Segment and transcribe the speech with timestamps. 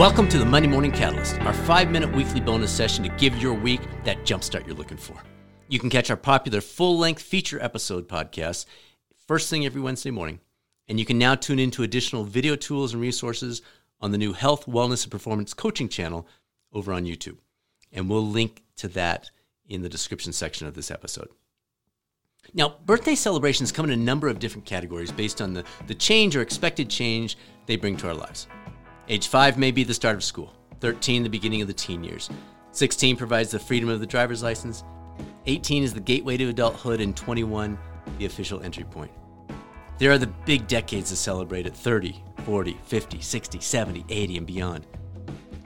[0.00, 3.52] Welcome to the Monday Morning Catalyst, our five minute weekly bonus session to give your
[3.52, 5.22] week that jumpstart you're looking for.
[5.68, 8.64] You can catch our popular full length feature episode podcast
[9.28, 10.40] first thing every Wednesday morning.
[10.88, 13.60] And you can now tune into additional video tools and resources
[14.00, 16.26] on the new Health, Wellness, and Performance Coaching channel
[16.72, 17.36] over on YouTube.
[17.92, 19.30] And we'll link to that
[19.68, 21.28] in the description section of this episode.
[22.54, 26.36] Now, birthday celebrations come in a number of different categories based on the, the change
[26.36, 27.36] or expected change
[27.66, 28.46] they bring to our lives.
[29.10, 32.30] Age 5 may be the start of school, 13 the beginning of the teen years,
[32.70, 34.84] 16 provides the freedom of the driver's license,
[35.46, 37.76] 18 is the gateway to adulthood, and 21
[38.18, 39.10] the official entry point.
[39.98, 44.46] There are the big decades to celebrate at 30, 40, 50, 60, 70, 80, and
[44.46, 44.86] beyond.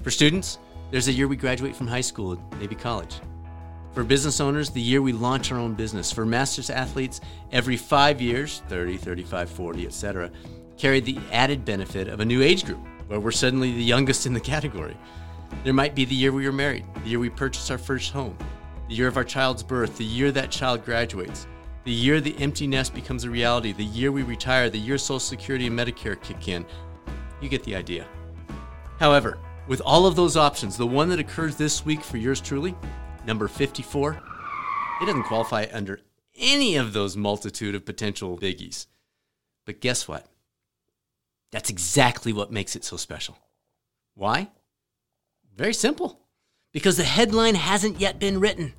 [0.03, 0.57] For students,
[0.91, 3.21] there's a year we graduate from high school and maybe college.
[3.93, 6.11] For business owners, the year we launch our own business.
[6.11, 7.21] For masters athletes,
[7.53, 10.31] every five years 30, 35, 40, etc.
[10.79, 14.33] carry the added benefit of a new age group where we're suddenly the youngest in
[14.33, 14.97] the category.
[15.63, 18.37] There might be the year we were married, the year we purchased our first home,
[18.89, 21.47] the year of our child's birth, the year that child graduates,
[21.85, 25.21] the year the empty nest becomes a reality, the year we retire, the year Social
[25.21, 26.65] Security and Medicare kick in.
[27.41, 28.07] You get the idea.
[28.99, 32.75] However, with all of those options, the one that occurs this week for yours truly
[33.27, 34.23] number 54,
[35.03, 36.01] it doesn't qualify under
[36.37, 38.87] any of those multitude of potential biggies.
[39.67, 40.27] But guess what?
[41.55, 43.39] That's exactly what makes it so special.
[44.17, 44.51] Why?
[45.57, 46.19] Very simple.
[46.73, 48.73] Because the headline hasn't yet been written.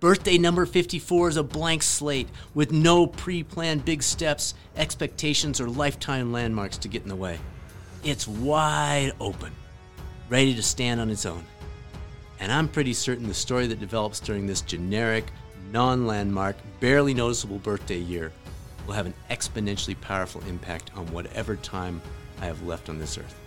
[0.00, 5.68] Birthday number 54 is a blank slate with no pre planned big steps, expectations, or
[5.68, 7.38] lifetime landmarks to get in the way.
[8.02, 9.52] It's wide open,
[10.30, 11.44] ready to stand on its own.
[12.40, 15.26] And I'm pretty certain the story that develops during this generic,
[15.70, 18.32] non landmark, barely noticeable birthday year
[18.86, 22.00] will have an exponentially powerful impact on whatever time
[22.40, 23.38] I have left on this earth.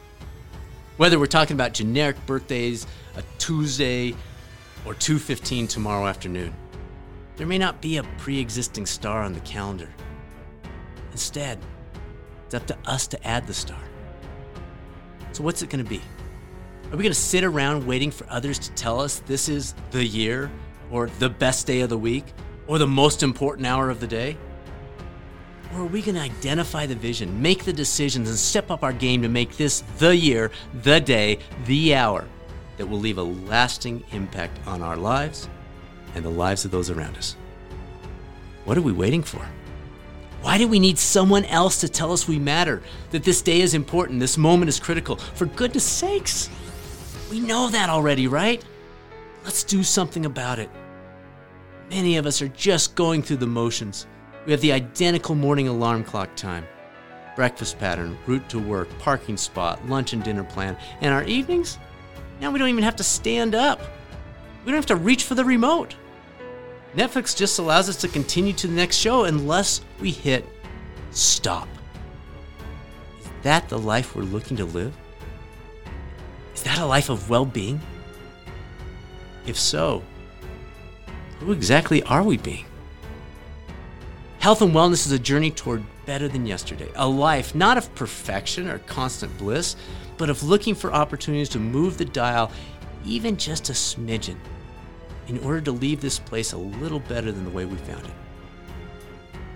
[0.98, 4.16] Whether we're talking about generic birthdays, a Tuesday,
[4.86, 6.54] or 2:15 tomorrow afternoon,
[7.38, 9.90] there may not be a pre-existing star on the calendar.
[11.12, 11.60] Instead,
[12.46, 13.80] it's up to us to add the star.
[15.32, 16.02] So what's it going to be?
[16.92, 20.04] Are we going to sit around waiting for others to tell us this is the
[20.04, 20.52] year,
[20.92, 22.26] or the best day of the week,
[22.68, 24.38] or the most important hour of the day?
[25.74, 28.94] Or are we going to identify the vision, make the decisions, and step up our
[28.94, 32.28] game to make this the year, the day, the hour
[32.78, 35.48] that will leave a lasting impact on our lives
[36.16, 37.36] and the lives of those around us?
[38.66, 39.48] What are we waiting for?
[40.42, 42.82] Why do we need someone else to tell us we matter,
[43.12, 45.18] that this day is important, this moment is critical?
[45.18, 46.50] For goodness sakes!
[47.30, 48.64] We know that already, right?
[49.44, 50.70] Let's do something about it.
[51.90, 54.08] Many of us are just going through the motions.
[54.50, 56.66] We have the identical morning alarm clock time,
[57.36, 61.78] breakfast pattern, route to work, parking spot, lunch and dinner plan, and our evenings?
[62.42, 63.80] Now we don't even have to stand up.
[64.66, 65.96] We don't have to reach for the remote.
[66.96, 70.44] Netflix just allows us to continue to the next show unless we hit
[71.12, 71.68] stop.
[73.20, 74.98] Is that the life we're looking to live?
[76.56, 77.80] Is that a life of well being?
[79.46, 80.02] If so,
[81.40, 82.66] who exactly are we being?
[84.40, 88.70] Health and wellness is a journey toward better than yesterday, a life not of perfection
[88.70, 89.76] or constant bliss,
[90.18, 92.50] but of looking for opportunities to move the dial
[93.06, 94.38] even just a smidgen
[95.28, 98.14] in order to leave this place a little better than the way we found it.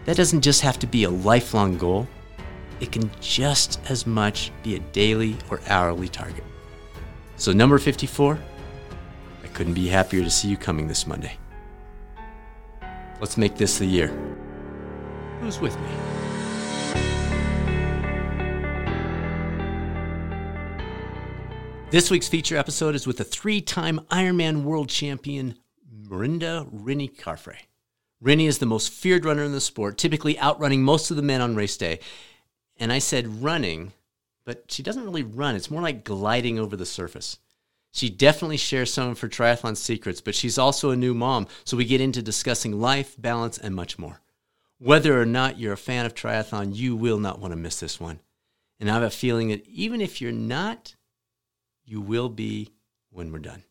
[0.04, 2.06] That doesn't just have to be a lifelong goal,
[2.82, 6.44] it can just as much be a daily or hourly target.
[7.38, 8.38] So, number 54,
[9.44, 11.38] I couldn't be happier to see you coming this Monday.
[13.22, 14.43] Let's make this the year.
[15.44, 15.90] Who's with me?
[21.92, 25.58] This week's feature episode is with a three time Ironman world champion,
[26.08, 27.58] Mirinda Rinny Carfrae.
[28.24, 31.42] Rinny is the most feared runner in the sport, typically outrunning most of the men
[31.42, 32.00] on race day.
[32.78, 33.92] And I said running
[34.46, 35.56] but she doesn't really run.
[35.56, 37.40] It's more like gliding over the surface.
[37.92, 41.78] She definitely shares some of her triathlon secrets, but she's also a new mom, so
[41.78, 44.23] we get into discussing life, balance, and much more.
[44.84, 48.02] Whether or not you're a fan of triathlon, you will not want to miss this
[48.02, 48.20] one.
[48.82, 50.98] And I have a feeling that even if you're not,
[51.86, 52.74] you will be
[53.10, 53.64] when we're done.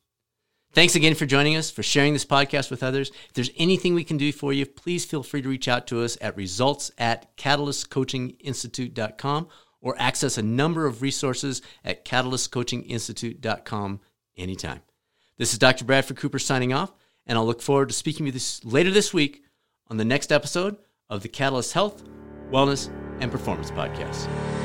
[0.73, 3.11] Thanks again for joining us, for sharing this podcast with others.
[3.27, 6.03] If there's anything we can do for you, please feel free to reach out to
[6.03, 9.49] us at results at catalystcoachinginstitute.com
[9.83, 14.01] or access a number of resources at catalystcoachinginstitute.com
[14.39, 14.81] anytime.
[15.37, 15.85] This is Dr.
[15.85, 16.95] Bradford Cooper signing off,
[17.27, 19.45] and I'll look forward to speaking with you later this week
[19.89, 20.79] on the next episode
[21.13, 22.03] of the Catalyst Health,
[22.51, 24.62] Wellness, and Performance Podcast.